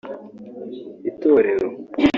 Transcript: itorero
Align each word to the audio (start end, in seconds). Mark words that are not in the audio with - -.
itorero 1.11 1.65